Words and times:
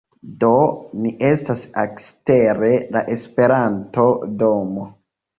Do, 0.43 0.51
ni 1.01 1.09
estas 1.25 1.65
ekster 1.81 2.61
la 2.95 3.03
Esperanto-domo 3.17 4.87